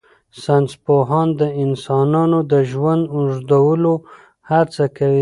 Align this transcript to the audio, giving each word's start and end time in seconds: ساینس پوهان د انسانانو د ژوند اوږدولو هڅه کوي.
ساینس 0.43 0.71
پوهان 0.85 1.27
د 1.39 1.41
انسانانو 1.63 2.39
د 2.51 2.53
ژوند 2.71 3.03
اوږدولو 3.15 3.93
هڅه 4.49 4.83
کوي. 4.95 5.09